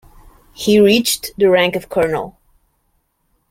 He 0.53 0.79
reached 0.79 1.29
the 1.37 1.47
rank 1.47 1.75
of 1.75 1.87
colonel. 1.87 2.39